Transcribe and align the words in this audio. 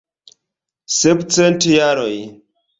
Sepcent 1.01 1.69
jaroj! 1.75 2.19